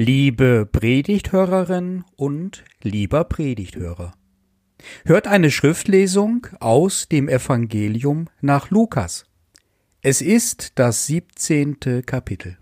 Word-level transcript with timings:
Liebe 0.00 0.64
Predigthörerin 0.64 2.04
und 2.14 2.62
lieber 2.84 3.24
Predigthörer. 3.24 4.12
Hört 5.04 5.26
eine 5.26 5.50
Schriftlesung 5.50 6.46
aus 6.60 7.08
dem 7.08 7.28
Evangelium 7.28 8.28
nach 8.40 8.70
Lukas. 8.70 9.26
Es 10.00 10.20
ist 10.22 10.78
das 10.78 11.06
siebzehnte 11.06 12.04
Kapitel. 12.04 12.58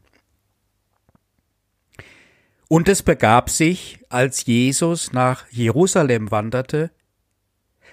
Und 2.68 2.88
es 2.88 3.02
begab 3.02 3.50
sich, 3.50 4.00
als 4.08 4.46
Jesus 4.46 5.12
nach 5.12 5.46
Jerusalem 5.50 6.30
wanderte, 6.30 6.90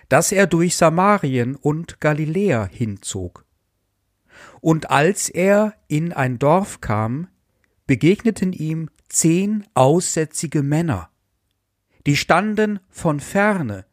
dass 0.08 0.32
er 0.32 0.48
durch 0.48 0.78
Samarien 0.78 1.58
und 1.58 2.00
Galiläa 2.00 2.70
hinzog. 2.72 3.46
Und 4.62 4.90
als 4.90 5.28
er 5.28 5.74
in 5.90 6.14
ein 6.14 6.40
Dorf 6.40 6.80
kam, 6.80 7.28
begegneten 7.86 8.54
ihm 8.54 8.90
zehn 9.14 9.66
aussätzige 9.74 10.64
Männer, 10.64 11.10
die 12.06 12.18
standen 12.18 12.80
von 12.90 13.20
ferne 13.20 13.86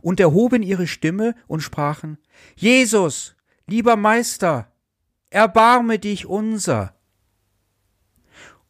und 0.00 0.20
erhoben 0.20 0.62
ihre 0.62 0.86
Stimme 0.86 1.34
und 1.46 1.60
sprachen, 1.60 2.18
Jesus, 2.56 3.36
lieber 3.66 3.96
Meister, 3.96 4.72
erbarme 5.30 5.98
dich 5.98 6.26
unser. 6.26 6.96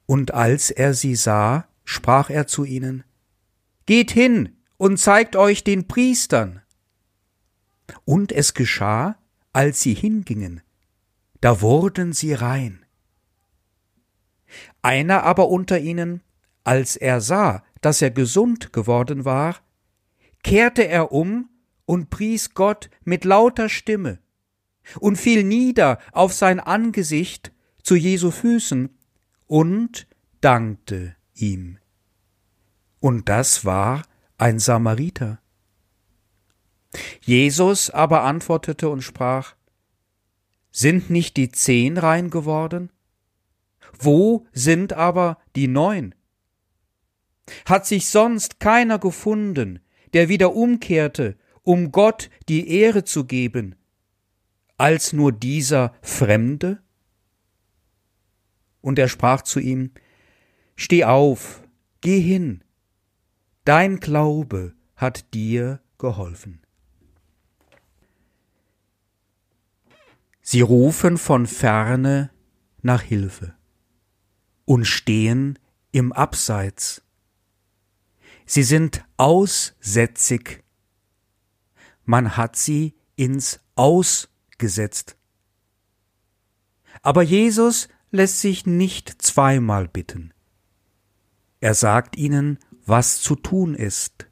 Und 0.06 0.32
als 0.32 0.70
er 0.70 0.94
sie 0.94 1.16
sah, 1.16 1.66
sprach 1.84 2.30
er 2.30 2.46
zu 2.46 2.64
ihnen, 2.64 3.04
Geht 3.86 4.10
hin 4.10 4.56
und 4.76 4.98
zeigt 4.98 5.36
euch 5.36 5.62
den 5.62 5.86
Priestern. 5.88 6.62
Und 8.04 8.32
es 8.32 8.54
geschah, 8.54 9.16
als 9.52 9.80
sie 9.80 9.94
hingingen, 9.94 10.62
da 11.40 11.60
wurden 11.60 12.12
sie 12.12 12.32
rein. 12.32 12.83
Einer 14.84 15.22
aber 15.22 15.48
unter 15.48 15.80
ihnen, 15.80 16.20
als 16.62 16.94
er 16.96 17.22
sah, 17.22 17.64
dass 17.80 18.02
er 18.02 18.10
gesund 18.10 18.74
geworden 18.74 19.24
war, 19.24 19.56
kehrte 20.42 20.86
er 20.86 21.10
um 21.10 21.48
und 21.86 22.10
pries 22.10 22.52
Gott 22.52 22.90
mit 23.02 23.24
lauter 23.24 23.70
Stimme 23.70 24.18
und 25.00 25.16
fiel 25.16 25.42
nieder 25.42 25.98
auf 26.12 26.34
sein 26.34 26.60
Angesicht 26.60 27.50
zu 27.82 27.96
Jesu 27.96 28.30
Füßen 28.30 28.90
und 29.46 30.06
dankte 30.42 31.16
ihm. 31.32 31.78
Und 33.00 33.30
das 33.30 33.64
war 33.64 34.02
ein 34.36 34.58
Samariter. 34.58 35.40
Jesus 37.22 37.88
aber 37.88 38.22
antwortete 38.24 38.90
und 38.90 39.00
sprach, 39.00 39.54
Sind 40.70 41.08
nicht 41.08 41.38
die 41.38 41.50
zehn 41.50 41.96
rein 41.96 42.28
geworden? 42.28 42.90
Wo 44.04 44.46
sind 44.52 44.92
aber 44.92 45.38
die 45.56 45.66
neun? 45.66 46.14
Hat 47.64 47.86
sich 47.86 48.08
sonst 48.08 48.60
keiner 48.60 48.98
gefunden, 48.98 49.80
der 50.12 50.28
wieder 50.28 50.54
umkehrte, 50.54 51.38
um 51.62 51.90
Gott 51.90 52.28
die 52.50 52.68
Ehre 52.68 53.04
zu 53.04 53.24
geben, 53.24 53.76
als 54.76 55.14
nur 55.14 55.32
dieser 55.32 55.94
Fremde? 56.02 56.82
Und 58.82 58.98
er 58.98 59.08
sprach 59.08 59.40
zu 59.40 59.58
ihm, 59.58 59.92
Steh 60.76 61.04
auf, 61.04 61.62
geh 62.02 62.20
hin, 62.20 62.62
dein 63.64 64.00
Glaube 64.00 64.74
hat 64.96 65.32
dir 65.32 65.80
geholfen. 65.96 66.60
Sie 70.42 70.60
rufen 70.60 71.16
von 71.16 71.46
ferne 71.46 72.30
nach 72.82 73.00
Hilfe 73.00 73.54
und 74.64 74.84
stehen 74.86 75.58
im 75.92 76.12
Abseits. 76.12 77.02
Sie 78.46 78.62
sind 78.62 79.04
aussätzig. 79.16 80.62
Man 82.04 82.36
hat 82.36 82.56
sie 82.56 82.94
ins 83.16 83.60
Aus 83.74 84.28
gesetzt. 84.58 85.16
Aber 87.02 87.22
Jesus 87.22 87.88
lässt 88.10 88.40
sich 88.40 88.66
nicht 88.66 89.22
zweimal 89.22 89.88
bitten. 89.88 90.32
Er 91.60 91.74
sagt 91.74 92.16
ihnen, 92.16 92.58
was 92.86 93.20
zu 93.20 93.34
tun 93.34 93.74
ist. 93.74 94.26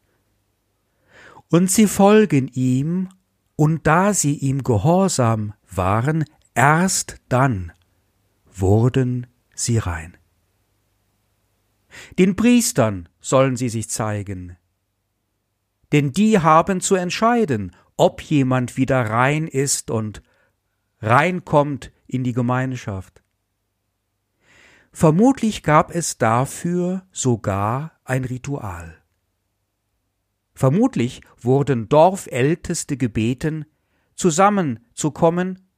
Und 1.48 1.70
sie 1.70 1.86
folgen 1.86 2.48
ihm, 2.48 3.08
und 3.56 3.86
da 3.86 4.14
sie 4.14 4.34
ihm 4.34 4.62
gehorsam 4.62 5.54
waren, 5.70 6.24
erst 6.54 7.16
dann 7.28 7.72
wurden 8.52 9.26
sie 9.54 9.78
rein. 9.78 10.16
Den 12.18 12.36
Priestern 12.36 13.08
sollen 13.20 13.56
sie 13.56 13.68
sich 13.68 13.88
zeigen. 13.88 14.56
Denn 15.92 16.12
die 16.12 16.38
haben 16.38 16.80
zu 16.80 16.94
entscheiden, 16.94 17.72
ob 17.96 18.22
jemand 18.22 18.76
wieder 18.76 19.10
rein 19.10 19.46
ist 19.46 19.90
und 19.90 20.22
reinkommt 21.00 21.92
in 22.06 22.24
die 22.24 22.32
Gemeinschaft. 22.32 23.22
Vermutlich 24.90 25.62
gab 25.62 25.94
es 25.94 26.18
dafür 26.18 27.06
sogar 27.12 27.92
ein 28.04 28.24
Ritual. 28.24 29.02
Vermutlich 30.54 31.22
wurden 31.40 31.88
Dorfälteste 31.88 32.96
gebeten, 32.96 33.64
zusammenzukommen, 34.14 35.68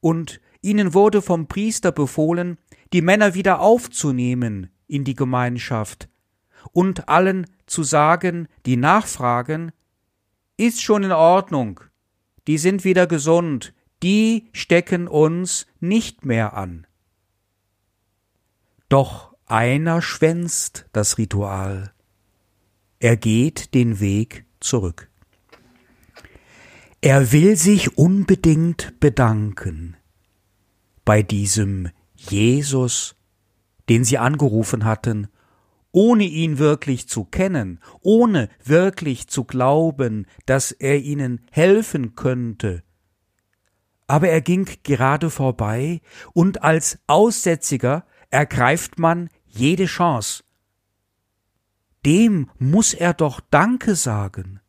und 0.00 0.40
ihnen 0.60 0.94
wurde 0.94 1.22
vom 1.22 1.48
Priester 1.48 1.92
befohlen, 1.92 2.58
die 2.92 3.02
Männer 3.02 3.34
wieder 3.34 3.60
aufzunehmen 3.60 4.70
in 4.88 5.04
die 5.04 5.14
Gemeinschaft 5.14 6.08
und 6.72 7.08
allen 7.08 7.46
zu 7.66 7.82
sagen, 7.82 8.48
die 8.64 8.76
nachfragen, 8.76 9.72
ist 10.56 10.82
schon 10.82 11.04
in 11.04 11.12
Ordnung, 11.12 11.80
die 12.46 12.58
sind 12.58 12.84
wieder 12.84 13.06
gesund, 13.06 13.74
die 14.02 14.48
stecken 14.52 15.08
uns 15.08 15.66
nicht 15.80 16.24
mehr 16.24 16.54
an. 16.54 16.86
Doch 18.88 19.34
einer 19.46 20.02
schwänzt 20.02 20.86
das 20.92 21.18
Ritual. 21.18 21.92
Er 22.98 23.16
geht 23.16 23.74
den 23.74 24.00
Weg 24.00 24.44
zurück. 24.60 25.10
Er 27.00 27.32
will 27.32 27.56
sich 27.56 27.98
unbedingt 27.98 28.98
bedanken 29.00 29.96
bei 31.04 31.22
diesem 31.22 31.90
Jesus 32.14 33.15
den 33.88 34.04
sie 34.04 34.18
angerufen 34.18 34.84
hatten, 34.84 35.28
ohne 35.92 36.24
ihn 36.24 36.58
wirklich 36.58 37.08
zu 37.08 37.24
kennen, 37.24 37.80
ohne 38.02 38.50
wirklich 38.62 39.28
zu 39.28 39.44
glauben, 39.44 40.26
dass 40.44 40.72
er 40.72 40.98
ihnen 40.98 41.40
helfen 41.50 42.14
könnte. 42.14 42.82
Aber 44.06 44.28
er 44.28 44.40
ging 44.40 44.68
gerade 44.82 45.30
vorbei, 45.30 46.00
und 46.32 46.62
als 46.62 46.98
Aussätziger 47.06 48.04
ergreift 48.30 48.98
man 48.98 49.30
jede 49.46 49.86
Chance. 49.86 50.44
Dem 52.04 52.50
muss 52.58 52.94
er 52.94 53.14
doch 53.14 53.40
Danke 53.50 53.94
sagen. 53.94 54.60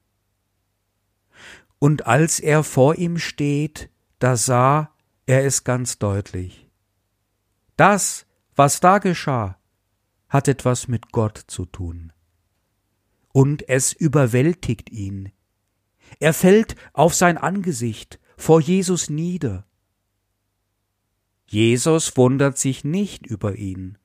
Und 1.78 2.08
als 2.08 2.40
er 2.40 2.64
vor 2.64 2.96
ihm 2.96 3.18
steht, 3.18 3.90
da 4.20 4.36
sah 4.36 4.92
er 5.26 5.46
es 5.46 5.64
ganz 5.64 6.00
deutlich. 6.00 6.70
Das, 7.76 8.27
was 8.58 8.80
da 8.80 8.98
geschah, 8.98 9.58
hat 10.30 10.48
etwas 10.48 10.88
mit 10.88 11.12
Gott 11.12 11.38
zu 11.48 11.66
tun. 11.66 12.12
Und 13.32 13.70
es 13.70 13.94
überwältigt 13.94 14.90
ihn. 14.90 15.32
Er 16.20 16.34
fällt 16.34 16.76
auf 16.92 17.14
sein 17.14 17.38
Angesicht 17.38 18.20
vor 18.36 18.60
Jesus 18.60 19.10
nieder. 19.10 19.68
Jesus 21.46 22.18
wundert 22.18 22.58
sich 22.58 22.84
nicht 22.84 23.28
über 23.28 23.56
ihn. 23.56 23.98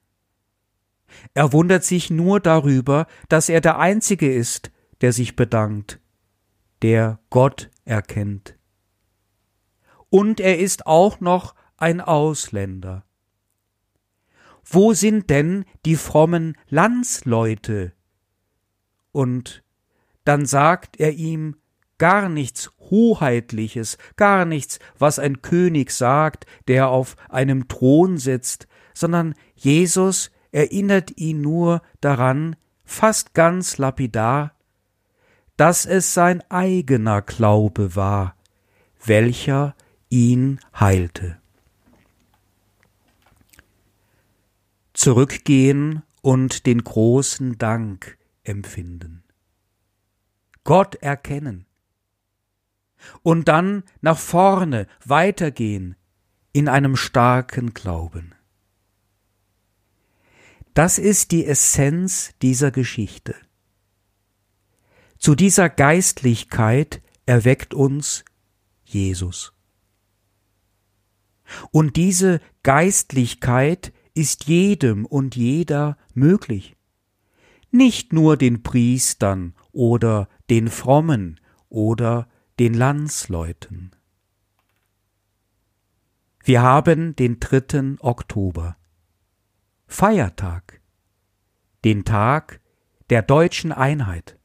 Er 1.34 1.52
wundert 1.52 1.84
sich 1.84 2.10
nur 2.10 2.38
darüber, 2.38 3.06
dass 3.28 3.48
er 3.48 3.60
der 3.60 3.78
Einzige 3.78 4.32
ist, 4.32 4.70
der 5.00 5.12
sich 5.12 5.34
bedankt, 5.34 5.98
der 6.82 7.18
Gott 7.30 7.70
erkennt. 7.84 8.58
Und 10.10 10.40
er 10.40 10.58
ist 10.58 10.86
auch 10.86 11.20
noch 11.20 11.54
ein 11.78 12.00
Ausländer. 12.02 13.04
Wo 14.74 14.94
sind 14.94 15.28
denn 15.28 15.66
die 15.84 15.96
frommen 15.96 16.56
Landsleute? 16.70 17.92
Und 19.12 19.62
dann 20.24 20.46
sagt 20.46 20.98
er 20.98 21.12
ihm 21.12 21.56
gar 21.98 22.30
nichts 22.30 22.70
Hoheitliches, 22.78 23.98
gar 24.16 24.46
nichts, 24.46 24.78
was 24.98 25.18
ein 25.18 25.42
König 25.42 25.90
sagt, 25.90 26.46
der 26.68 26.88
auf 26.88 27.16
einem 27.28 27.68
Thron 27.68 28.16
sitzt, 28.16 28.66
sondern 28.94 29.34
Jesus 29.54 30.30
erinnert 30.52 31.18
ihn 31.18 31.42
nur 31.42 31.82
daran, 32.00 32.56
fast 32.82 33.34
ganz 33.34 33.76
lapidar, 33.76 34.54
dass 35.58 35.84
es 35.84 36.14
sein 36.14 36.42
eigener 36.50 37.20
Glaube 37.20 37.94
war, 37.94 38.36
welcher 39.04 39.74
ihn 40.08 40.60
heilte. 40.80 41.41
Zurückgehen 44.92 46.02
und 46.20 46.66
den 46.66 46.84
großen 46.84 47.58
Dank 47.58 48.18
empfinden. 48.44 49.24
Gott 50.64 50.94
erkennen. 50.96 51.66
Und 53.22 53.48
dann 53.48 53.82
nach 54.00 54.18
vorne 54.18 54.86
weitergehen 55.04 55.96
in 56.52 56.68
einem 56.68 56.96
starken 56.96 57.74
Glauben. 57.74 58.34
Das 60.74 60.98
ist 60.98 61.32
die 61.32 61.44
Essenz 61.44 62.32
dieser 62.40 62.70
Geschichte. 62.70 63.34
Zu 65.18 65.34
dieser 65.34 65.68
Geistlichkeit 65.68 67.02
erweckt 67.26 67.74
uns 67.74 68.24
Jesus. 68.84 69.52
Und 71.70 71.96
diese 71.96 72.40
Geistlichkeit 72.62 73.92
ist 74.14 74.44
jedem 74.44 75.06
und 75.06 75.36
jeder 75.36 75.96
möglich. 76.14 76.76
Nicht 77.70 78.12
nur 78.12 78.36
den 78.36 78.62
Priestern 78.62 79.54
oder 79.72 80.28
den 80.50 80.68
Frommen 80.68 81.40
oder 81.68 82.28
den 82.58 82.74
Landsleuten. 82.74 83.92
Wir 86.44 86.60
haben 86.60 87.16
den 87.16 87.40
3. 87.40 87.96
Oktober. 88.00 88.76
Feiertag, 89.86 90.80
den 91.84 92.04
Tag 92.04 92.60
der 93.10 93.22
deutschen 93.22 93.72
Einheit. 93.72 94.38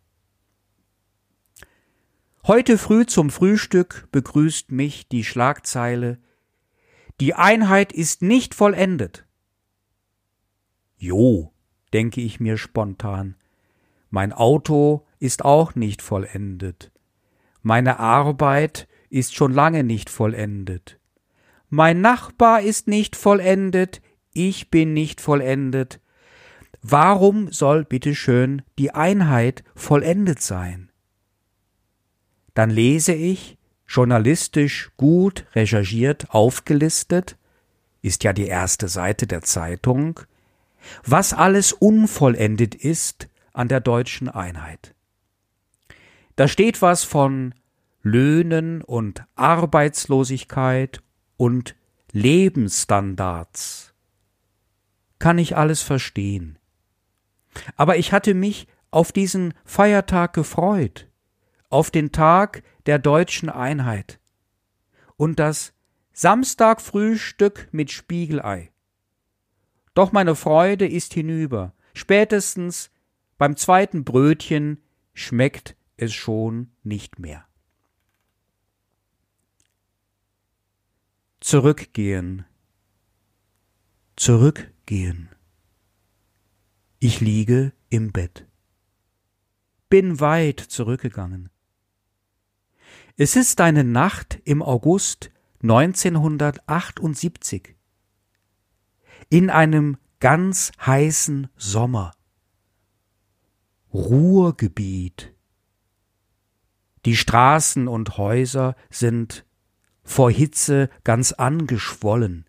Heute 2.45 2.77
früh 2.77 3.05
zum 3.05 3.29
Frühstück 3.29 4.07
begrüßt 4.11 4.71
mich 4.71 5.09
die 5.09 5.25
Schlagzeile 5.25 6.21
Die 7.19 7.33
Einheit 7.33 7.91
ist 7.91 8.21
nicht 8.21 8.55
vollendet. 8.55 9.26
Jo, 10.97 11.51
denke 11.93 12.21
ich 12.21 12.39
mir 12.39 12.57
spontan. 12.57 13.35
Mein 14.09 14.33
Auto 14.33 15.05
ist 15.19 15.45
auch 15.45 15.75
nicht 15.75 16.01
vollendet. 16.01 16.91
Meine 17.61 17.99
Arbeit 17.99 18.87
ist 19.09 19.35
schon 19.35 19.53
lange 19.53 19.83
nicht 19.83 20.09
vollendet. 20.09 20.99
Mein 21.69 22.01
Nachbar 22.01 22.61
ist 22.61 22.87
nicht 22.87 23.15
vollendet, 23.15 24.01
ich 24.31 24.69
bin 24.69 24.93
nicht 24.93 25.19
vollendet. 25.21 25.99
Warum 26.81 27.51
soll 27.51 27.83
bitteschön 27.83 28.61
die 28.77 28.91
Einheit 28.91 29.63
vollendet 29.75 30.41
sein? 30.41 30.91
Dann 32.53 32.69
lese 32.69 33.13
ich, 33.13 33.57
journalistisch 33.87 34.91
gut 34.97 35.45
recherchiert, 35.53 36.31
aufgelistet, 36.31 37.37
ist 38.01 38.23
ja 38.23 38.33
die 38.33 38.47
erste 38.47 38.87
Seite 38.87 39.27
der 39.27 39.41
Zeitung, 39.41 40.21
was 41.03 41.33
alles 41.33 41.73
unvollendet 41.73 42.75
ist 42.75 43.27
an 43.53 43.67
der 43.67 43.79
deutschen 43.79 44.29
Einheit. 44.29 44.93
Da 46.35 46.47
steht 46.47 46.81
was 46.81 47.03
von 47.03 47.53
Löhnen 48.03 48.83
und 48.83 49.23
Arbeitslosigkeit 49.35 51.01
und 51.35 51.75
Lebensstandards 52.11 53.93
kann 55.19 55.37
ich 55.37 55.57
alles 55.57 55.81
verstehen. 55.81 56.59
Aber 57.75 57.97
ich 57.97 58.11
hatte 58.13 58.33
mich 58.33 58.67
auf 58.91 59.11
diesen 59.11 59.53
Feiertag 59.65 60.33
gefreut, 60.33 61.09
auf 61.69 61.91
den 61.91 62.11
Tag 62.11 62.63
der 62.85 62.99
deutschen 62.99 63.49
Einheit 63.49 64.19
und 65.17 65.39
das 65.39 65.73
Samstagfrühstück 66.13 67.67
mit 67.71 67.91
Spiegelei. 67.91 68.71
Doch 69.97 70.11
meine 70.11 70.35
Freude 70.35 70.87
ist 70.87 71.15
hinüber. 71.15 71.73
Spätestens 71.95 72.91
beim 73.37 73.57
zweiten 73.57 74.03
Brötchen 74.03 74.83
schmeckt 75.13 75.75
es 75.97 76.13
schon 76.13 76.69
nicht 76.83 77.17
mehr. 77.17 77.47
Zurückgehen. 81.39 82.45
Zurückgehen 84.15 84.77
gehen. 84.87 85.29
Ich 86.97 87.21
liege 87.21 87.73
im 87.91 88.11
Bett. 88.11 88.47
Bin 89.89 90.19
weit 90.19 90.59
zurückgegangen. 90.59 91.49
Es 93.17 93.35
ist 93.35 93.61
eine 93.61 93.83
Nacht 93.83 94.41
im 94.45 94.63
August 94.63 95.29
1978. 95.61 97.76
In 99.29 99.49
einem 99.49 99.97
ganz 100.21 100.71
heißen 100.85 101.49
Sommer. 101.57 102.13
Ruhrgebiet. 103.93 105.33
Die 107.03 107.17
Straßen 107.17 107.89
und 107.89 108.17
Häuser 108.17 108.77
sind 108.89 109.45
vor 110.01 110.31
Hitze 110.31 110.89
ganz 111.03 111.33
angeschwollen. 111.33 112.45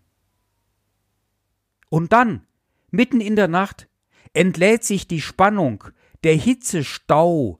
Und 1.89 2.13
dann, 2.13 2.47
mitten 2.91 3.19
in 3.19 3.35
der 3.35 3.49
Nacht, 3.49 3.89
entlädt 4.31 4.85
sich 4.85 5.05
die 5.05 5.21
Spannung, 5.21 5.83
der 6.23 6.35
Hitzestau, 6.35 7.59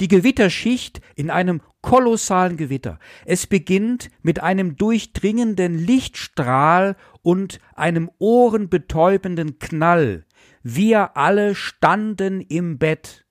die 0.00 0.08
Gewitterschicht 0.08 1.00
in 1.14 1.30
einem 1.30 1.60
kolossalen 1.80 2.56
Gewitter. 2.56 2.98
Es 3.24 3.46
beginnt 3.46 4.10
mit 4.22 4.42
einem 4.42 4.76
durchdringenden 4.76 5.78
Lichtstrahl 5.78 6.96
und 7.22 7.60
einem 7.74 8.10
ohrenbetäubenden 8.18 9.58
Knall. 9.58 10.24
Wir 10.62 11.16
alle 11.16 11.54
standen 11.54 12.40
im 12.40 12.78
Bett. 12.78 13.26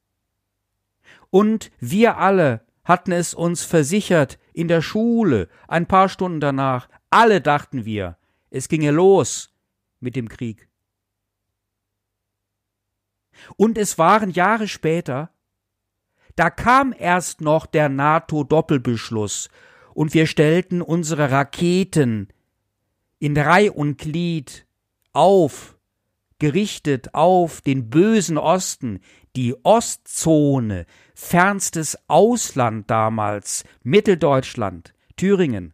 Und 1.30 1.72
wir 1.80 2.18
alle 2.18 2.66
hatten 2.84 3.12
es 3.12 3.34
uns 3.34 3.64
versichert 3.64 4.38
in 4.54 4.68
der 4.68 4.82
Schule, 4.82 5.48
ein 5.68 5.88
paar 5.88 6.10
Stunden 6.10 6.42
danach. 6.42 6.90
Alle 7.10 7.42
dachten 7.42 7.86
wir, 7.86 8.18
es 8.50 8.68
ginge 8.68 8.92
los 8.92 9.54
mit 10.00 10.16
dem 10.16 10.28
Krieg. 10.28 10.68
Und 13.56 13.78
es 13.78 13.98
waren 13.98 14.32
Jahre 14.32 14.68
später, 14.68 15.32
da 16.36 16.50
kam 16.50 16.94
erst 16.98 17.42
noch 17.42 17.66
der 17.66 17.90
NATO-Doppelbeschluss 17.90 19.50
und 19.94 20.14
wir 20.14 20.28
stellten 20.28 20.82
unsere 20.82 21.32
Raketen 21.32 22.30
in 23.20 23.38
Reih 23.38 23.72
und 23.72 23.98
Glied 23.98 24.66
auf, 25.14 25.78
gerichtet 26.40 27.14
auf 27.14 27.62
den 27.62 27.90
bösen 27.90 28.38
Osten, 28.38 29.00
die 29.36 29.56
Ostzone, 29.64 30.86
fernstes 31.14 31.98
Ausland 32.08 32.90
damals, 32.90 33.64
Mitteldeutschland, 33.84 34.94
Thüringen, 35.18 35.74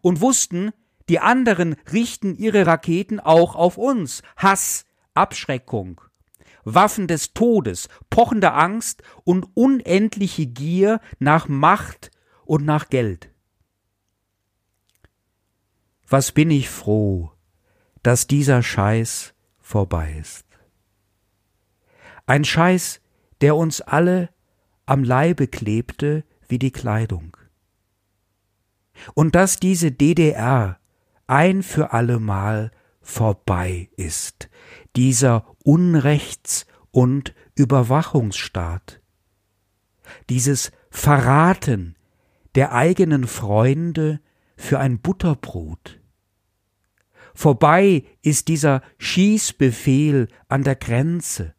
und 0.00 0.20
wussten, 0.20 0.72
die 1.08 1.18
anderen 1.18 1.76
richten 1.92 2.36
ihre 2.36 2.66
Raketen 2.66 3.20
auch 3.20 3.54
auf 3.54 3.76
uns. 3.76 4.22
Hass, 4.36 4.86
Abschreckung, 5.14 6.00
Waffen 6.64 7.06
des 7.06 7.34
Todes, 7.34 7.88
pochende 8.10 8.52
Angst 8.52 9.02
und 9.24 9.46
unendliche 9.54 10.46
Gier 10.46 11.00
nach 11.18 11.48
Macht 11.48 12.10
und 12.44 12.64
nach 12.64 12.88
Geld. 12.88 13.30
Was 16.08 16.32
bin 16.32 16.50
ich 16.50 16.68
froh, 16.68 17.32
dass 18.02 18.26
dieser 18.26 18.62
Scheiß 18.62 19.34
vorbei 19.72 20.16
ist. 20.20 20.46
Ein 22.26 22.44
Scheiß, 22.44 23.00
der 23.40 23.56
uns 23.56 23.80
alle 23.80 24.28
am 24.86 25.04
Leibe 25.04 25.48
klebte 25.48 26.24
wie 26.48 26.58
die 26.58 26.72
Kleidung. 26.72 27.36
Und 29.14 29.34
dass 29.34 29.58
diese 29.58 29.90
DDR 29.90 30.78
ein 31.26 31.62
für 31.62 31.92
allemal 31.92 32.70
vorbei 33.00 33.88
ist, 33.96 34.50
dieser 34.94 35.46
Unrechts- 35.64 36.66
und 36.90 37.34
Überwachungsstaat, 37.54 39.00
dieses 40.28 40.72
Verraten 40.90 41.96
der 42.54 42.72
eigenen 42.72 43.26
Freunde 43.26 44.20
für 44.56 44.78
ein 44.78 45.00
Butterbrot. 45.00 46.00
Vorbei 47.34 48.04
ist 48.20 48.48
dieser 48.48 48.82
Schießbefehl 48.98 50.28
an 50.48 50.64
der 50.64 50.76
Grenze. 50.76 51.54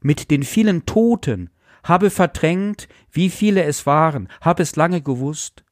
Mit 0.00 0.30
den 0.30 0.42
vielen 0.42 0.86
Toten 0.86 1.50
habe 1.84 2.10
verdrängt, 2.10 2.88
wie 3.10 3.30
viele 3.30 3.64
es 3.64 3.86
waren, 3.86 4.28
habe 4.40 4.62
es 4.62 4.76
lange 4.76 5.02
gewusst. 5.02 5.64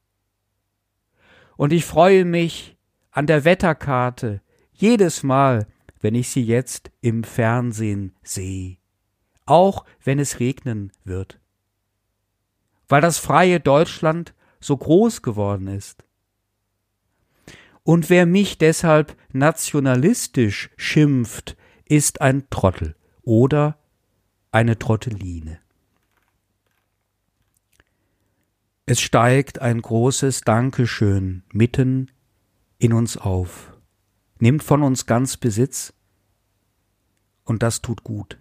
Und 1.57 1.73
ich 1.73 1.85
freue 1.85 2.25
mich, 2.25 2.77
an 3.11 3.25
der 3.25 3.45
Wetterkarte, 3.45 4.41
jedes 4.73 5.23
Mal, 5.23 5.65
wenn 5.99 6.15
ich 6.15 6.29
sie 6.29 6.43
jetzt 6.43 6.91
im 7.01 7.23
Fernsehen 7.23 8.15
sehe, 8.23 8.77
auch 9.45 9.85
wenn 10.03 10.19
es 10.19 10.39
regnen 10.39 10.91
wird, 11.03 11.39
weil 12.87 13.01
das 13.01 13.17
freie 13.17 13.59
Deutschland 13.59 14.33
so 14.59 14.77
groß 14.77 15.21
geworden 15.21 15.67
ist. 15.67 16.03
Und 17.83 18.09
wer 18.09 18.25
mich 18.25 18.57
deshalb 18.57 19.15
nationalistisch 19.31 20.69
schimpft, 20.75 21.55
ist 21.85 22.21
ein 22.21 22.49
Trottel 22.49 22.95
oder 23.23 23.77
eine 24.51 24.77
Trotteline. 24.77 25.59
Es 28.85 29.01
steigt 29.01 29.59
ein 29.59 29.81
großes 29.81 30.41
Dankeschön 30.41 31.43
mitten 31.51 32.09
in 32.77 32.93
uns 32.93 33.17
auf, 33.17 33.66
nimmt 34.39 34.63
von 34.63 34.83
uns 34.83 35.05
ganz 35.05 35.37
Besitz, 35.37 35.93
und 37.43 37.63
das 37.63 37.81
tut 37.81 38.03
gut. 38.03 38.37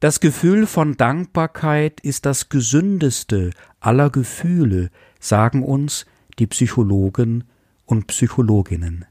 Das 0.00 0.18
Gefühl 0.18 0.66
von 0.66 0.96
Dankbarkeit 0.96 2.00
ist 2.00 2.26
das 2.26 2.48
gesündeste 2.48 3.50
aller 3.78 4.10
Gefühle, 4.10 4.90
sagen 5.20 5.62
uns 5.62 6.06
die 6.40 6.48
Psychologen 6.48 7.44
und 7.84 8.08
Psychologinnen. 8.08 9.04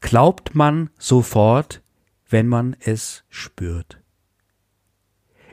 Glaubt 0.00 0.54
man 0.54 0.90
sofort, 0.98 1.82
wenn 2.28 2.46
man 2.46 2.76
es 2.78 3.24
spürt. 3.28 4.00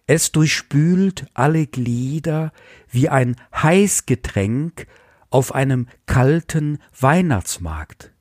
Es 0.05 0.31
durchspült 0.31 1.25
alle 1.33 1.65
Glieder 1.65 2.51
wie 2.89 3.09
ein 3.09 3.37
Heißgetränk 3.55 4.85
auf 5.33 5.55
einem 5.55 5.87
kalten 6.05 6.77
Weihnachtsmarkt. 6.99 8.13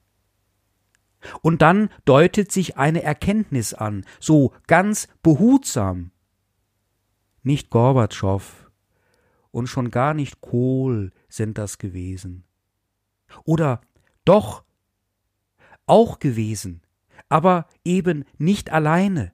Und 1.42 1.60
dann 1.60 1.90
deutet 2.06 2.50
sich 2.50 2.78
eine 2.78 3.02
Erkenntnis 3.02 3.74
an, 3.74 4.06
so 4.18 4.54
ganz 4.66 5.08
behutsam. 5.22 6.10
Nicht 7.42 7.68
Gorbatschow 7.68 8.70
und 9.50 9.66
schon 9.66 9.90
gar 9.90 10.14
nicht 10.14 10.40
Kohl 10.40 11.12
sind 11.28 11.58
das 11.58 11.76
gewesen. 11.76 12.44
Oder 13.44 13.82
doch 14.24 14.64
auch 15.84 16.18
gewesen, 16.18 16.80
aber 17.28 17.66
eben 17.84 18.24
nicht 18.38 18.70
alleine. 18.70 19.32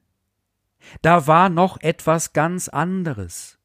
Da 1.01 1.29
war 1.29 1.49
noch 1.49 1.81
etwas 1.81 2.33
ganz 2.33 2.69
anderes. 2.69 3.61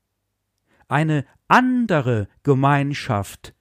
Eine 0.88 1.26
andere 1.48 2.28
Gemeinschaft, 2.44 3.56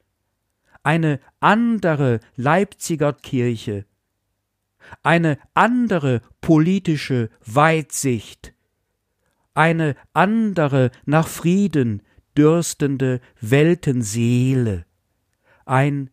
eine 0.83 1.21
andere 1.41 2.21
Leipziger 2.37 3.12
Kirche, 3.12 3.87
eine 5.03 5.39
andere 5.55 6.23
politische 6.41 7.31
Weitsicht, 7.45 8.55
eine 9.55 9.97
andere 10.12 10.91
nach 11.05 11.29
Frieden 11.29 12.03
dürstende 12.37 13.21
Weltenseele, 13.41 14.87
ein 15.67 16.11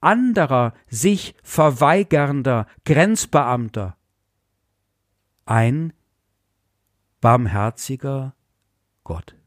anderer 0.00 0.74
sich 0.88 1.34
verweigernder 1.42 2.66
Grenzbeamter, 2.84 3.96
ein 5.44 5.92
barmherziger 7.20 8.34
Gott. 9.04 9.39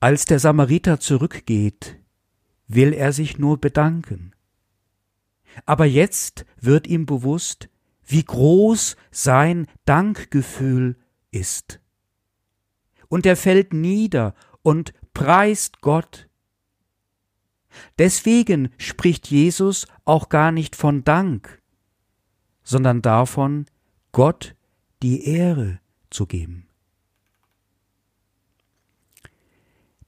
Als 0.00 0.26
der 0.26 0.38
Samariter 0.38 1.00
zurückgeht, 1.00 1.98
will 2.68 2.92
er 2.92 3.12
sich 3.12 3.38
nur 3.38 3.58
bedanken. 3.58 4.32
Aber 5.66 5.86
jetzt 5.86 6.44
wird 6.60 6.86
ihm 6.86 7.04
bewusst, 7.04 7.68
wie 8.06 8.22
groß 8.22 8.96
sein 9.10 9.66
Dankgefühl 9.86 10.96
ist. 11.32 11.80
Und 13.08 13.26
er 13.26 13.36
fällt 13.36 13.72
nieder 13.72 14.34
und 14.62 14.92
preist 15.14 15.80
Gott. 15.80 16.28
Deswegen 17.98 18.70
spricht 18.78 19.28
Jesus 19.28 19.88
auch 20.04 20.28
gar 20.28 20.52
nicht 20.52 20.76
von 20.76 21.02
Dank, 21.02 21.60
sondern 22.62 23.02
davon, 23.02 23.66
Gott 24.12 24.54
die 25.02 25.24
Ehre 25.24 25.80
zu 26.10 26.26
geben. 26.26 26.67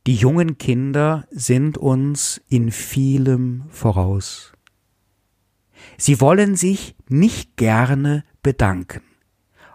Die 0.07 0.14
jungen 0.14 0.57
Kinder 0.57 1.26
sind 1.30 1.76
uns 1.76 2.40
in 2.49 2.73
vielem 2.73 3.64
voraus. 3.69 4.52
Sie 5.99 6.21
wollen 6.21 6.57
sich 6.57 6.97
nicht 7.09 7.57
gerne 7.57 8.25
bedanken. 8.42 9.02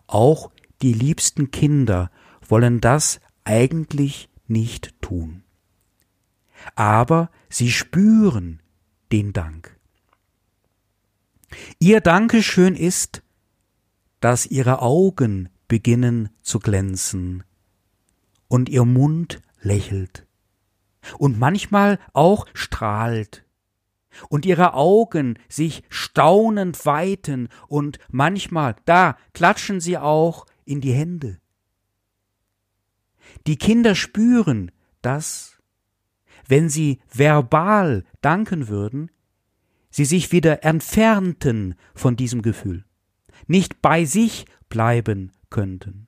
Auch 0.08 0.52
die 0.82 0.94
liebsten 0.94 1.52
Kinder 1.52 2.10
wollen 2.48 2.82
das 2.82 3.20
eigentlich 3.44 4.30
nicht 4.48 5.00
tun. 5.02 5.44
Aber 6.76 7.30
sie 7.50 7.72
spüren 7.72 8.62
den 9.12 9.34
Dank. 9.34 9.78
Ihr 11.80 12.02
Dankeschön 12.02 12.76
ist, 12.76 13.22
dass 14.20 14.48
ihre 14.48 14.82
Augen 14.82 15.50
beginnen 15.68 16.30
zu 16.42 16.60
glänzen 16.60 17.44
und 18.48 18.70
ihr 18.70 18.86
Mund 18.86 19.42
lächelt 19.66 20.26
und 21.18 21.38
manchmal 21.38 22.00
auch 22.14 22.48
strahlt 22.54 23.46
und 24.30 24.46
ihre 24.46 24.74
Augen 24.74 25.38
sich 25.50 25.84
staunend 25.90 26.86
weiten 26.86 27.50
und 27.68 28.00
manchmal, 28.10 28.76
da 28.86 29.18
klatschen 29.34 29.82
sie 29.82 29.98
auch 29.98 30.46
in 30.64 30.82
die 30.82 30.94
Hände. 30.94 31.40
Die 33.48 33.58
Kinder 33.58 33.96
spüren, 33.96 34.72
dass, 35.02 35.62
wenn 36.48 36.70
sie 36.70 37.00
verbal 37.12 38.04
danken 38.22 38.68
würden, 38.68 39.12
sie 39.90 40.06
sich 40.06 40.32
wieder 40.32 40.64
entfernten 40.64 41.76
von 41.94 42.16
diesem 42.16 42.42
Gefühl, 42.42 42.86
nicht 43.48 43.82
bei 43.82 44.06
sich 44.06 44.46
bleiben 44.70 45.32
könnten. 45.50 46.05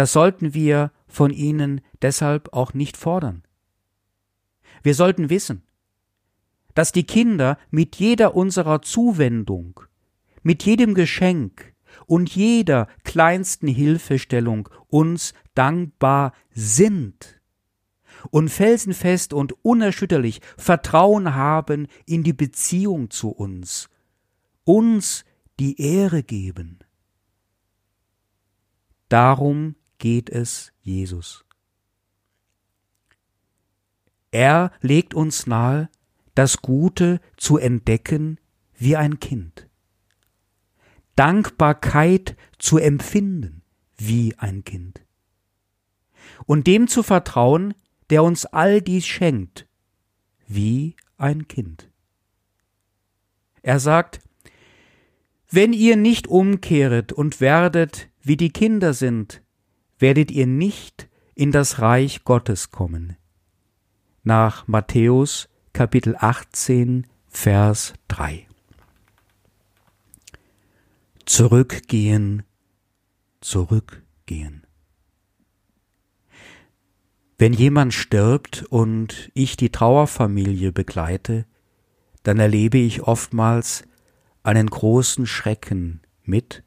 Das 0.00 0.14
sollten 0.14 0.54
wir 0.54 0.92
von 1.08 1.30
ihnen 1.30 1.82
deshalb 2.00 2.54
auch 2.54 2.72
nicht 2.72 2.96
fordern. 2.96 3.42
Wir 4.82 4.94
sollten 4.94 5.28
wissen, 5.28 5.62
dass 6.74 6.90
die 6.90 7.04
Kinder 7.04 7.58
mit 7.70 7.96
jeder 7.96 8.34
unserer 8.34 8.80
Zuwendung, 8.80 9.78
mit 10.42 10.62
jedem 10.62 10.94
Geschenk 10.94 11.74
und 12.06 12.34
jeder 12.34 12.86
kleinsten 13.04 13.68
Hilfestellung 13.68 14.70
uns 14.86 15.34
dankbar 15.54 16.32
sind 16.48 17.38
und 18.30 18.48
felsenfest 18.48 19.34
und 19.34 19.52
unerschütterlich 19.62 20.40
Vertrauen 20.56 21.34
haben 21.34 21.88
in 22.06 22.22
die 22.22 22.32
Beziehung 22.32 23.10
zu 23.10 23.28
uns, 23.28 23.90
uns 24.64 25.26
die 25.58 25.78
Ehre 25.78 26.22
geben. 26.22 26.78
Darum 29.10 29.74
geht 30.00 30.28
es 30.28 30.72
Jesus. 30.82 31.44
Er 34.32 34.72
legt 34.80 35.14
uns 35.14 35.46
nahe, 35.46 35.88
das 36.34 36.62
Gute 36.62 37.20
zu 37.36 37.58
entdecken 37.58 38.40
wie 38.74 38.96
ein 38.96 39.20
Kind. 39.20 39.68
Dankbarkeit 41.14 42.36
zu 42.58 42.78
empfinden 42.78 43.62
wie 43.96 44.34
ein 44.38 44.64
Kind. 44.64 45.04
Und 46.46 46.66
dem 46.66 46.88
zu 46.88 47.02
vertrauen, 47.02 47.74
der 48.08 48.24
uns 48.24 48.46
all 48.46 48.80
dies 48.80 49.06
schenkt, 49.06 49.68
wie 50.46 50.96
ein 51.18 51.46
Kind. 51.46 51.90
Er 53.62 53.78
sagt, 53.78 54.20
wenn 55.50 55.72
ihr 55.72 55.96
nicht 55.96 56.28
umkehret 56.28 57.12
und 57.12 57.40
werdet, 57.40 58.08
wie 58.22 58.36
die 58.36 58.50
Kinder 58.50 58.94
sind, 58.94 59.42
werdet 60.00 60.30
ihr 60.30 60.46
nicht 60.46 61.08
in 61.34 61.52
das 61.52 61.80
Reich 61.80 62.24
Gottes 62.24 62.70
kommen. 62.70 63.16
Nach 64.22 64.66
Matthäus 64.66 65.48
Kapitel 65.72 66.16
18, 66.18 67.06
Vers 67.28 67.94
3. 68.08 68.46
Zurückgehen, 71.26 72.42
zurückgehen. 73.40 74.66
Wenn 77.38 77.52
jemand 77.52 77.94
stirbt 77.94 78.64
und 78.68 79.30
ich 79.32 79.56
die 79.56 79.70
Trauerfamilie 79.70 80.72
begleite, 80.72 81.46
dann 82.22 82.38
erlebe 82.38 82.78
ich 82.78 83.02
oftmals 83.02 83.84
einen 84.42 84.66
großen 84.66 85.26
Schrecken 85.26 86.02
mit 86.22 86.62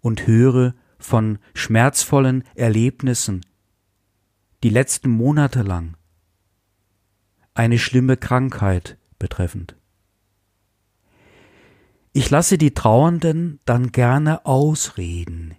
und 0.00 0.26
höre 0.26 0.74
von 0.98 1.38
schmerzvollen 1.54 2.44
Erlebnissen, 2.54 3.44
die 4.62 4.70
letzten 4.70 5.10
Monate 5.10 5.62
lang 5.62 5.96
eine 7.54 7.78
schlimme 7.78 8.16
Krankheit 8.16 8.98
betreffend. 9.18 9.76
Ich 12.12 12.30
lasse 12.30 12.56
die 12.56 12.72
Trauernden 12.72 13.60
dann 13.64 13.92
gerne 13.92 14.46
ausreden, 14.46 15.54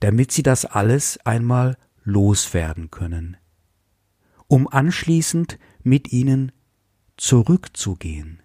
damit 0.00 0.30
sie 0.32 0.42
das 0.42 0.64
alles 0.64 1.18
einmal 1.24 1.76
loswerden 2.04 2.90
können, 2.90 3.36
um 4.46 4.68
anschließend 4.68 5.58
mit 5.82 6.12
ihnen 6.12 6.52
zurückzugehen, 7.16 8.42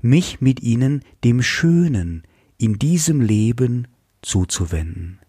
mich 0.00 0.40
mit 0.40 0.60
ihnen 0.60 1.04
dem 1.22 1.42
Schönen 1.42 2.24
in 2.56 2.78
diesem 2.78 3.20
Leben 3.20 3.88
zuzuwenden. 4.22 5.20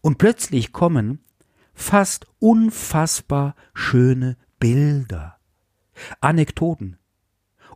Und 0.00 0.18
plötzlich 0.18 0.72
kommen 0.72 1.20
fast 1.72 2.26
unfassbar 2.38 3.54
schöne 3.74 4.36
Bilder, 4.58 5.38
Anekdoten 6.20 6.98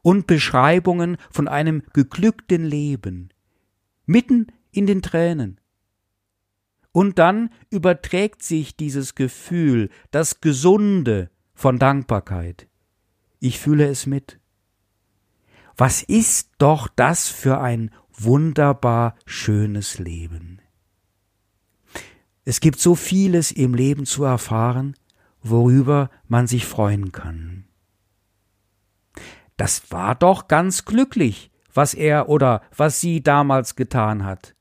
und 0.02 0.26
Beschreibungen 0.26 1.16
von 1.30 1.48
einem 1.48 1.82
geglückten 1.92 2.64
Leben, 2.64 3.30
mitten 4.06 4.46
in 4.70 4.86
den 4.86 5.02
Tränen. 5.02 5.60
Und 6.92 7.18
dann 7.18 7.50
überträgt 7.70 8.42
sich 8.42 8.76
dieses 8.76 9.14
Gefühl, 9.14 9.90
das 10.10 10.40
Gesunde 10.40 11.30
von 11.54 11.78
Dankbarkeit. 11.78 12.68
Ich 13.40 13.58
fühle 13.58 13.86
es 13.86 14.06
mit. 14.06 14.40
Was 15.76 16.02
ist 16.02 16.50
doch 16.58 16.88
das 16.88 17.28
für 17.28 17.60
ein 17.60 17.90
wunderbar 18.18 19.14
schönes 19.26 19.98
Leben. 19.98 20.60
Es 22.44 22.60
gibt 22.60 22.80
so 22.80 22.94
vieles 22.94 23.52
im 23.52 23.74
Leben 23.74 24.06
zu 24.06 24.24
erfahren, 24.24 24.96
worüber 25.42 26.10
man 26.26 26.46
sich 26.46 26.66
freuen 26.66 27.12
kann. 27.12 27.64
Das 29.56 29.90
war 29.90 30.14
doch 30.14 30.48
ganz 30.48 30.84
glücklich, 30.84 31.50
was 31.74 31.94
er 31.94 32.28
oder 32.28 32.62
was 32.76 33.00
sie 33.00 33.22
damals 33.22 33.76
getan 33.76 34.24
hat. 34.24 34.54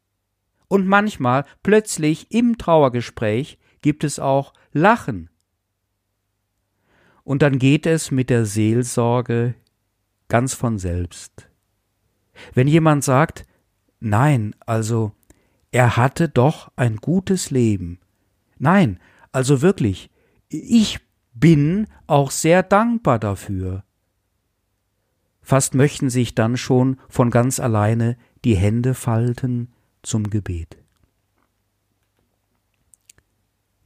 Und 0.67 0.85
manchmal, 0.85 1.45
plötzlich 1.63 2.31
im 2.31 2.57
Trauergespräch, 2.57 3.57
gibt 3.81 4.03
es 4.03 4.19
auch 4.19 4.53
Lachen. 4.73 5.29
Und 7.23 7.41
dann 7.41 7.59
geht 7.59 7.85
es 7.85 8.11
mit 8.11 8.29
der 8.29 8.45
Seelsorge 8.45 9.55
ganz 10.27 10.53
von 10.53 10.77
selbst. 10.77 11.46
Wenn 12.53 12.67
jemand 12.67 13.03
sagt, 13.03 13.46
nein, 14.00 14.56
also 14.65 15.13
er 15.72 15.98
hatte 15.98 16.29
doch 16.29 16.72
ein 16.75 16.98
gutes 16.98 17.51
Leben. 17.51 18.00
Nein, 18.58 19.00
also 19.32 19.62
wirklich, 19.62 20.10
ich 20.50 21.00
bin 21.34 21.88
auch 22.08 22.32
sehr 22.32 22.63
dankbar 22.63 23.20
dafür. 23.20 23.84
Fast 25.41 25.75
möchten 25.75 26.10
sich 26.10 26.36
dann 26.36 26.58
schon 26.58 27.00
von 27.08 27.29
ganz 27.29 27.60
alleine 27.60 28.17
die 28.44 28.56
Hände 28.56 28.94
falten 28.94 29.72
zum 30.01 30.29
Gebet. 30.29 30.77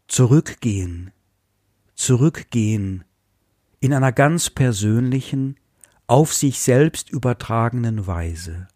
Zurückgehen, 0.07 1.11
zurückgehen 1.93 3.03
in 3.79 3.93
einer 3.93 4.11
ganz 4.11 4.49
persönlichen, 4.49 5.57
auf 6.11 6.33
sich 6.33 6.59
selbst 6.59 7.09
übertragenen 7.09 8.05
Weise. 8.05 8.67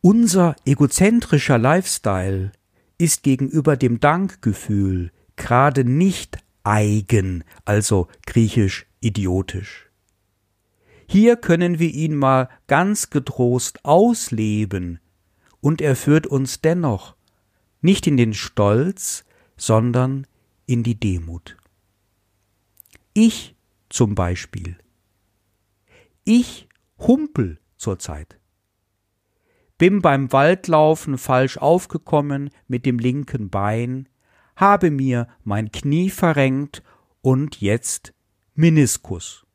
Unser 0.00 0.54
egozentrischer 0.64 1.58
Lifestyle 1.58 2.52
ist 2.96 3.24
gegenüber 3.24 3.76
dem 3.76 3.98
Dankgefühl 3.98 5.10
gerade 5.34 5.82
nicht 5.82 6.38
eigen, 6.62 7.42
also 7.64 8.06
griechisch 8.24 8.86
idiotisch. 9.00 9.90
Hier 11.08 11.34
können 11.34 11.80
wir 11.80 11.92
ihn 11.92 12.14
mal 12.14 12.48
ganz 12.68 13.10
getrost 13.10 13.84
ausleben, 13.84 15.00
und 15.60 15.80
er 15.80 15.96
führt 15.96 16.28
uns 16.28 16.60
dennoch 16.60 17.16
nicht 17.80 18.06
in 18.06 18.16
den 18.16 18.32
Stolz, 18.32 19.24
sondern 19.56 20.24
in 20.66 20.84
die 20.84 21.00
Demut. 21.00 21.56
Ich 23.12 23.56
zum 23.88 24.14
Beispiel 24.14 24.78
ich 26.28 26.68
humpel 26.98 27.58
zurzeit. 27.78 28.38
Bin 29.78 30.02
beim 30.02 30.30
Waldlaufen 30.30 31.16
falsch 31.16 31.56
aufgekommen 31.56 32.50
mit 32.66 32.84
dem 32.84 32.98
linken 32.98 33.48
Bein, 33.48 34.10
habe 34.54 34.90
mir 34.90 35.28
mein 35.42 35.72
Knie 35.72 36.10
verrenkt 36.10 36.82
und 37.22 37.62
jetzt 37.62 38.12
Meniskus. 38.54 39.46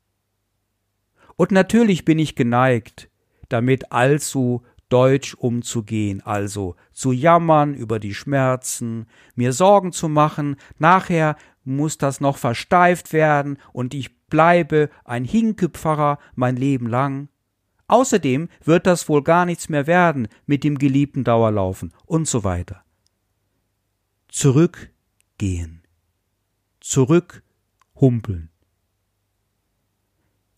Und 1.35 1.51
natürlich 1.51 2.05
bin 2.05 2.17
ich 2.17 2.35
geneigt, 2.35 3.07
damit 3.49 3.91
allzu 3.91 4.63
deutsch 4.89 5.35
umzugehen, 5.35 6.21
also 6.21 6.75
zu 6.91 7.11
jammern 7.11 7.75
über 7.75 7.99
die 7.99 8.15
Schmerzen, 8.15 9.05
mir 9.35 9.53
Sorgen 9.53 9.91
zu 9.91 10.09
machen, 10.09 10.55
nachher 10.79 11.35
muss 11.63 11.99
das 11.99 12.19
noch 12.19 12.37
versteift 12.37 13.13
werden 13.13 13.59
und 13.73 13.93
ich 13.93 14.22
bleibe 14.33 14.89
ein 15.05 15.25
Hinkepfarrer 15.25 16.17
mein 16.33 16.55
Leben 16.55 16.87
lang. 16.87 17.29
Außerdem 17.85 18.49
wird 18.63 18.87
das 18.87 19.07
wohl 19.07 19.21
gar 19.21 19.45
nichts 19.45 19.69
mehr 19.69 19.85
werden 19.85 20.27
mit 20.47 20.63
dem 20.63 20.79
geliebten 20.79 21.23
Dauerlaufen 21.23 21.93
und 22.07 22.27
so 22.27 22.43
weiter. 22.43 22.83
Zurückgehen. 24.29 25.83
Zurückhumpeln. 26.79 28.49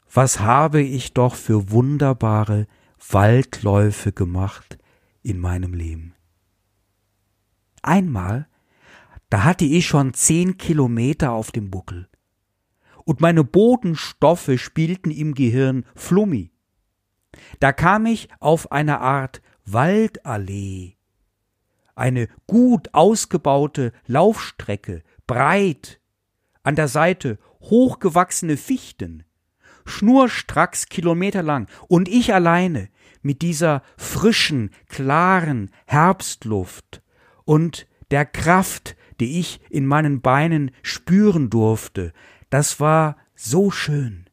Was 0.10 0.40
habe 0.40 0.82
ich 0.82 1.14
doch 1.14 1.36
für 1.36 1.70
wunderbare 1.70 2.68
Waldläufe 3.10 4.14
gemacht 4.14 4.78
in 5.22 5.38
meinem 5.38 5.74
Leben. 5.74 6.16
Einmal, 7.82 8.48
da 9.30 9.44
hatte 9.44 9.66
ich 9.66 9.86
schon 9.86 10.14
zehn 10.14 10.58
Kilometer 10.58 11.34
auf 11.34 11.52
dem 11.52 11.70
Buckel 11.70 12.08
und 13.06 13.22
meine 13.22 13.44
Bodenstoffe 13.44 14.52
spielten 14.58 15.12
im 15.12 15.34
Gehirn 15.34 15.86
Flummi. 15.96 16.52
Da 17.60 17.72
kam 17.72 18.06
ich 18.06 18.28
auf 18.40 18.72
eine 18.72 19.00
Art 19.00 19.42
Waldallee, 19.66 20.98
eine 21.96 22.28
gut 22.48 22.90
ausgebaute 22.94 23.94
Laufstrecke, 24.06 25.04
breit, 25.28 26.00
an 26.64 26.76
der 26.76 26.88
Seite 26.88 27.40
hochgewachsene 27.62 28.58
Fichten, 28.58 29.24
schnurstracks 29.86 30.88
kilometerlang, 30.88 31.68
und 31.88 32.08
ich 32.08 32.34
alleine 32.34 32.90
mit 33.22 33.42
dieser 33.42 33.82
frischen, 33.98 34.72
klaren 34.88 35.72
Herbstluft 35.86 37.02
und 37.44 37.88
der 38.12 38.26
Kraft, 38.26 38.96
die 39.20 39.40
ich 39.40 39.60
in 39.70 39.86
meinen 39.86 40.22
Beinen 40.22 40.72
spüren 40.84 41.50
durfte, 41.50 42.14
das 42.50 42.80
war 42.80 43.18
so 43.36 43.72
schön. 43.72 44.26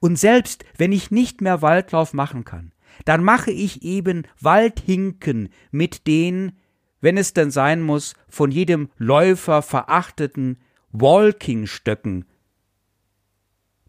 Und 0.00 0.18
selbst 0.18 0.64
wenn 0.76 0.92
ich 0.92 1.10
nicht 1.10 1.40
mehr 1.40 1.62
Waldlauf 1.62 2.12
machen 2.14 2.44
kann, 2.44 2.72
dann 3.04 3.22
mache 3.22 3.50
ich 3.50 3.82
eben 3.82 4.26
Waldhinken 4.40 5.50
mit 5.70 6.06
den, 6.06 6.58
wenn 7.00 7.18
es 7.18 7.34
denn 7.34 7.50
sein 7.50 7.82
muss, 7.82 8.14
von 8.28 8.50
jedem 8.50 8.90
Läufer 8.96 9.62
verachteten 9.62 10.58
Walkingstöcken. 10.92 12.24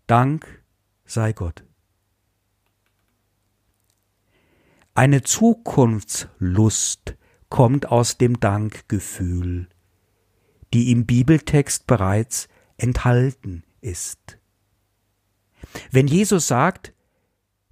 Dank 0.07 0.63
sei 1.05 1.31
Gott. 1.33 1.63
Eine 4.93 5.21
Zukunftslust 5.21 7.15
kommt 7.49 7.91
aus 7.91 8.17
dem 8.17 8.39
Dankgefühl 8.39 9.69
die 10.73 10.91
im 10.91 11.06
Bibeltext 11.06 11.88
bereits 11.88 12.47
enthalten 12.77 13.63
ist. 13.82 14.38
Wenn 15.91 16.08
Jesus 16.08 16.47
sagt, 16.47 16.93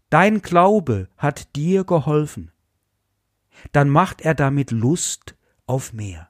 Dein 0.10 0.41
Glaube 0.41 1.10
hat 1.17 1.55
dir 1.55 1.84
geholfen, 1.84 2.51
dann 3.71 3.89
macht 3.89 4.21
er 4.21 4.36
damit 4.36 4.71
Lust 4.71 5.36
auf 5.65 5.93
mehr. 5.93 6.29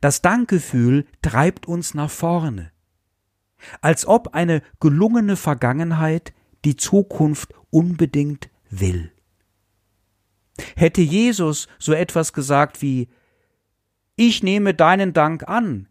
Das 0.00 0.22
Dankgefühl 0.22 1.06
treibt 1.22 1.66
uns 1.66 1.94
nach 1.94 2.10
vorne, 2.10 2.70
als 3.80 4.06
ob 4.06 4.34
eine 4.34 4.62
gelungene 4.78 5.36
Vergangenheit 5.36 6.32
die 6.64 6.76
Zukunft 6.76 7.52
unbedingt 7.70 8.48
will. 8.68 9.12
Hätte 10.76 11.00
Jesus 11.00 11.68
so 11.78 11.92
etwas 11.92 12.32
gesagt 12.32 12.82
wie 12.82 13.08
ich 14.20 14.42
nehme 14.42 14.74
deinen 14.74 15.14
Dank 15.14 15.48
an, 15.48 15.88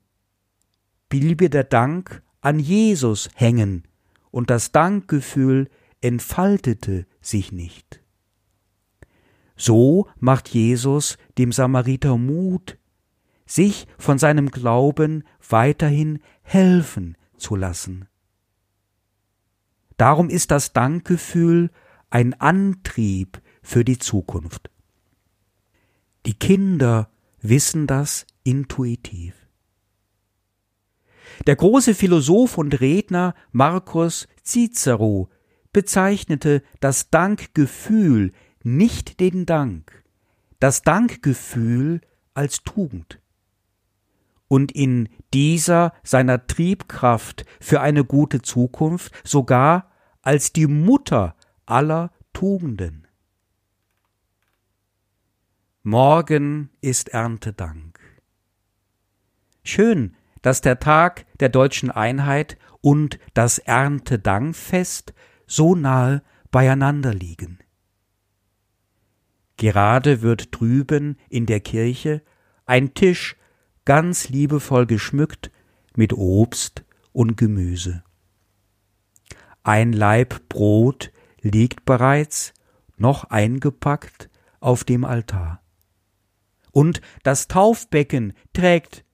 bliebe 1.09 1.49
der 1.49 1.63
Dank 1.63 2.21
an 2.41 2.59
Jesus 2.59 3.27
hängen 3.33 3.87
und 4.29 4.51
das 4.51 4.71
Dankgefühl 4.71 5.67
entfaltete 6.01 7.07
sich 7.21 7.51
nicht. 7.51 8.03
So 9.55 10.07
macht 10.19 10.49
Jesus 10.49 11.17
dem 11.39 11.51
Samariter 11.51 12.19
Mut, 12.19 12.77
sich 13.47 13.87
von 13.97 14.19
seinem 14.19 14.51
Glauben 14.51 15.23
weiterhin 15.49 16.19
helfen 16.43 17.17
zu 17.35 17.55
lassen. 17.55 18.07
Darum 19.97 20.29
ist 20.29 20.51
das 20.51 20.71
Dankgefühl 20.71 21.71
ein 22.11 22.39
Antrieb 22.39 23.41
für 23.63 23.83
die 23.83 23.97
Zukunft. 23.97 24.69
Die 26.27 26.35
Kinder 26.35 27.09
wissen 27.41 27.87
das 27.87 28.25
intuitiv. 28.43 29.35
Der 31.47 31.55
große 31.55 31.93
Philosoph 31.93 32.57
und 32.57 32.81
Redner 32.81 33.33
Marcus 33.51 34.27
Cicero 34.43 35.29
bezeichnete 35.71 36.63
das 36.79 37.09
Dankgefühl, 37.09 38.33
nicht 38.63 39.19
den 39.19 39.45
Dank, 39.45 40.03
das 40.59 40.81
Dankgefühl 40.81 42.01
als 42.33 42.63
Tugend. 42.63 43.19
Und 44.47 44.71
in 44.71 45.09
dieser 45.33 45.93
seiner 46.03 46.47
Triebkraft 46.47 47.45
für 47.59 47.81
eine 47.81 48.03
gute 48.03 48.41
Zukunft 48.41 49.13
sogar 49.23 49.91
als 50.21 50.51
die 50.51 50.67
Mutter 50.67 51.35
aller 51.65 52.11
Tugenden. 52.33 53.07
Morgen 55.91 56.69
ist 56.81 57.09
Erntedank. 57.09 57.99
Schön, 59.63 60.15
dass 60.43 60.61
der 60.61 60.79
Tag 60.79 61.25
der 61.39 61.49
deutschen 61.49 61.89
Einheit 61.89 62.59
und 62.81 63.17
das 63.33 63.57
Erntedankfest 63.57 65.15
so 65.47 65.73
nahe 65.73 66.21
beieinander 66.51 67.11
liegen. 67.11 67.57
Gerade 69.57 70.21
wird 70.21 70.49
drüben 70.59 71.17
in 71.27 71.47
der 71.47 71.59
Kirche 71.59 72.21
ein 72.67 72.93
Tisch 72.93 73.35
ganz 73.83 74.29
liebevoll 74.29 74.85
geschmückt 74.85 75.49
mit 75.95 76.13
Obst 76.13 76.83
und 77.13 77.35
Gemüse. 77.35 78.03
Ein 79.63 79.93
Laib 79.93 80.49
Brot 80.49 81.11
liegt 81.41 81.83
bereits, 81.85 82.53
noch 82.95 83.23
eingepackt, 83.23 84.29
auf 84.59 84.83
dem 84.83 85.03
Altar. 85.03 85.63
Und 86.71 87.01
das 87.23 87.47
Taufbecken 87.47 88.33
trägt 88.53 89.05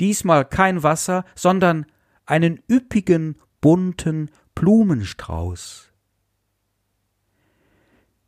diesmal 0.00 0.44
kein 0.44 0.82
Wasser, 0.82 1.24
sondern 1.34 1.86
einen 2.26 2.60
üppigen, 2.70 3.36
bunten 3.60 4.30
Blumenstrauß. 4.54 5.92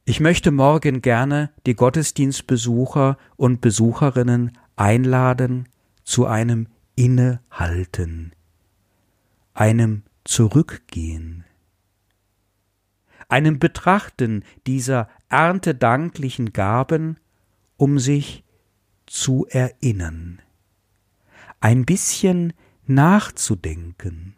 Ich 0.05 0.19
möchte 0.19 0.51
morgen 0.51 1.03
gerne 1.03 1.53
die 1.67 1.75
Gottesdienstbesucher 1.75 3.17
und 3.37 3.61
Besucherinnen 3.61 4.59
einladen 4.75 5.69
zu 6.03 6.27
einem 6.27 6.67
Innehalten, 6.97 8.33
einem 9.55 10.03
Zurückgehen, 10.25 11.45
einem 13.29 13.59
Betrachten 13.59 14.45
dieser 14.67 15.09
erntedanklichen 15.29 16.53
Gaben, 16.53 17.19
um 17.81 17.99
sich 17.99 18.45
zu 19.07 19.47
erinnern, 19.49 20.43
ein 21.61 21.87
bisschen 21.87 22.53
nachzudenken, 22.87 24.37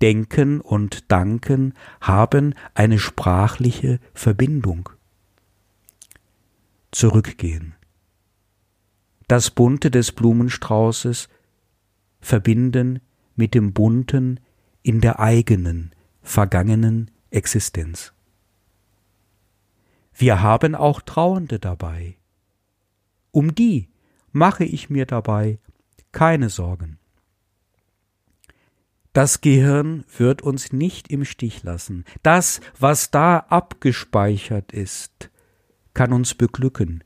Denken 0.00 0.60
und 0.60 1.10
Danken 1.10 1.74
haben 2.00 2.54
eine 2.74 3.00
sprachliche 3.00 3.98
Verbindung. 4.14 4.90
Zurückgehen. 6.92 7.74
Das 9.26 9.50
Bunte 9.50 9.90
des 9.90 10.12
Blumenstraußes 10.12 11.28
verbinden 12.20 13.00
mit 13.34 13.54
dem 13.54 13.72
Bunten 13.72 14.38
in 14.82 15.00
der 15.00 15.18
eigenen, 15.18 15.92
vergangenen 16.22 17.10
Existenz. 17.30 18.12
Wir 20.18 20.40
haben 20.40 20.74
auch 20.74 21.02
Trauernde 21.02 21.58
dabei. 21.58 22.16
Um 23.32 23.54
die 23.54 23.88
mache 24.32 24.64
ich 24.64 24.88
mir 24.88 25.04
dabei 25.04 25.58
keine 26.10 26.48
Sorgen. 26.48 26.98
Das 29.12 29.42
Gehirn 29.42 30.04
wird 30.16 30.40
uns 30.40 30.72
nicht 30.72 31.08
im 31.08 31.24
Stich 31.26 31.62
lassen. 31.62 32.04
Das, 32.22 32.60
was 32.78 33.10
da 33.10 33.38
abgespeichert 33.38 34.72
ist, 34.72 35.30
kann 35.92 36.12
uns 36.12 36.34
beglücken, 36.34 37.04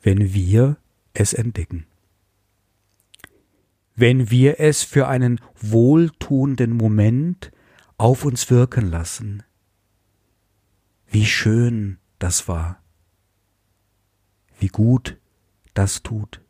wenn 0.00 0.32
wir 0.32 0.76
es 1.14 1.32
entdecken. 1.32 1.86
Wenn 3.96 4.30
wir 4.30 4.60
es 4.60 4.84
für 4.84 5.08
einen 5.08 5.40
wohltuenden 5.60 6.72
Moment 6.72 7.50
auf 7.96 8.24
uns 8.24 8.48
wirken 8.48 8.88
lassen. 8.88 9.42
Wie 11.08 11.26
schön 11.26 11.98
das 12.18 12.48
war. 12.48 12.82
Wie 14.58 14.68
gut 14.68 15.18
das 15.74 16.02
tut. 16.02 16.40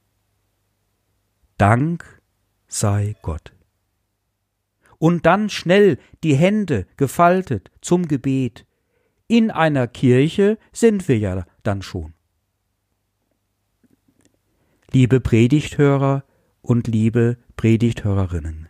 Dank 1.57 2.22
sei 2.68 3.16
Gott 3.22 3.52
und 4.98 5.26
dann 5.26 5.48
schnell 5.48 5.98
die 6.22 6.35
Hände 6.35 6.87
gefaltet 6.96 7.70
zum 7.81 8.09
Gebet. 8.09 8.66
In 9.28 9.50
einer 9.50 9.87
Kirche 9.87 10.59
sind 10.72 11.09
wir 11.09 11.18
ja 11.18 11.46
dann 11.62 11.83
schon. 11.83 12.14
Liebe 14.90 15.20
Predigthörer 15.20 16.24
und 16.62 16.88
liebe 16.88 17.37
Predigthörerinnen. 17.57 18.68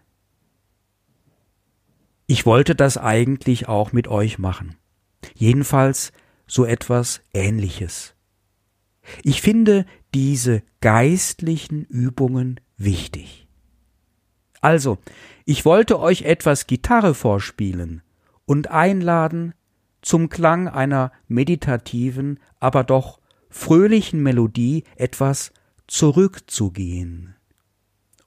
Ich 2.27 2.45
wollte 2.45 2.75
das 2.75 2.99
eigentlich 2.99 3.69
auch 3.69 3.93
mit 3.93 4.09
euch 4.09 4.39
machen. 4.39 4.77
Jedenfalls 5.35 6.13
so 6.49 6.65
etwas 6.65 7.21
Ähnliches. 7.33 8.15
Ich 9.23 9.41
finde 9.41 9.87
diese 10.15 10.63
geistlichen 10.81 11.85
Übungen 11.85 12.61
wichtig. 12.77 13.47
Also, 14.61 14.99
ich 15.45 15.65
wollte 15.65 16.01
euch 16.01 16.23
etwas 16.23 16.67
Gitarre 16.67 17.15
vorspielen 17.15 18.03
und 18.45 18.71
einladen, 18.71 19.55
zum 20.03 20.29
Klang 20.29 20.69
einer 20.69 21.13
meditativen, 21.27 22.41
aber 22.61 22.85
doch 22.85 23.21
fröhlichen 23.51 24.23
Melodie 24.23 24.85
etwas 24.97 25.53
zurückzugehen 25.87 27.35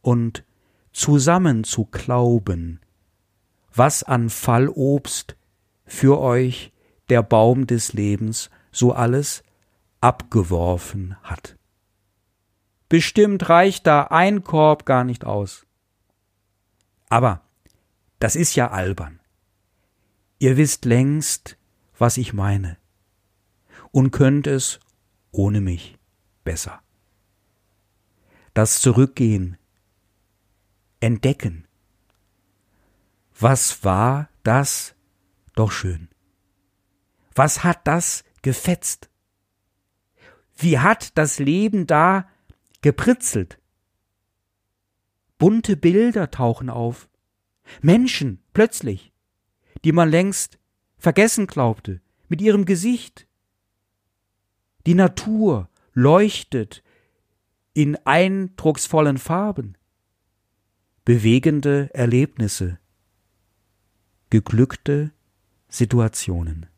und 0.01 0.43
zusammen 0.91 1.63
zu 1.63 1.85
glauben, 1.85 2.81
was 3.73 4.03
an 4.03 4.29
Fallobst 4.29 5.37
für 5.85 6.19
euch 6.19 6.71
der 7.11 7.21
Baum 7.21 7.67
des 7.67 7.91
Lebens 7.91 8.49
so 8.71 8.93
alles 8.93 9.43
abgeworfen 9.99 11.17
hat. 11.21 11.57
Bestimmt 12.87 13.49
reicht 13.49 13.85
da 13.85 14.03
ein 14.03 14.43
Korb 14.43 14.85
gar 14.85 15.03
nicht 15.03 15.25
aus. 15.25 15.65
Aber 17.09 17.41
das 18.19 18.37
ist 18.37 18.55
ja 18.55 18.71
albern. 18.71 19.19
Ihr 20.39 20.55
wisst 20.55 20.85
längst, 20.85 21.57
was 21.97 22.15
ich 22.15 22.31
meine 22.31 22.77
und 23.91 24.11
könnt 24.11 24.47
es 24.47 24.79
ohne 25.31 25.59
mich 25.59 25.97
besser. 26.45 26.81
Das 28.53 28.79
Zurückgehen, 28.79 29.57
entdecken. 31.01 31.67
Was 33.37 33.83
war 33.83 34.29
das 34.43 34.95
doch 35.55 35.71
schön? 35.71 36.10
Was 37.33 37.63
hat 37.63 37.87
das 37.87 38.23
gefetzt? 38.41 39.09
Wie 40.55 40.79
hat 40.79 41.17
das 41.17 41.39
Leben 41.39 41.87
da 41.87 42.29
gepritzelt? 42.81 43.59
Bunte 45.37 45.75
Bilder 45.75 46.29
tauchen 46.29 46.69
auf. 46.69 47.09
Menschen, 47.81 48.43
plötzlich, 48.53 49.11
die 49.83 49.91
man 49.91 50.09
längst 50.09 50.59
vergessen 50.97 51.47
glaubte, 51.47 52.01
mit 52.27 52.41
ihrem 52.41 52.65
Gesicht. 52.65 53.27
Die 54.85 54.93
Natur 54.93 55.69
leuchtet 55.93 56.83
in 57.73 57.95
eindrucksvollen 58.05 59.17
Farben. 59.17 59.77
Bewegende 61.05 61.89
Erlebnisse. 61.93 62.79
Geglückte 64.29 65.11
Situationen. 65.69 66.70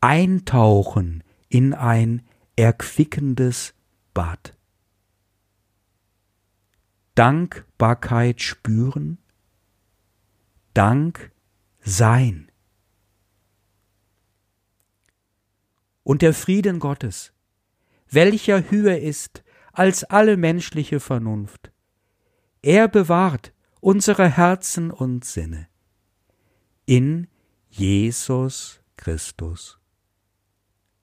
Eintauchen 0.00 1.24
in 1.48 1.74
ein 1.74 2.22
erquickendes 2.56 3.74
Bad. 4.14 4.56
Dankbarkeit 7.14 8.42
spüren, 8.42 9.18
Dank 10.74 11.32
sein. 11.80 12.50
Und 16.02 16.20
der 16.22 16.34
Frieden 16.34 16.78
Gottes, 16.78 17.32
welcher 18.10 18.70
höher 18.70 18.98
ist 18.98 19.42
als 19.72 20.04
alle 20.04 20.36
menschliche 20.36 21.00
Vernunft, 21.00 21.72
er 22.60 22.88
bewahrt 22.88 23.54
unsere 23.80 24.28
Herzen 24.28 24.90
und 24.90 25.24
Sinne. 25.24 25.68
In 26.84 27.28
Jesus 27.68 28.82
Christus. 28.96 29.78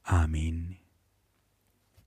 Amén. 0.03 0.82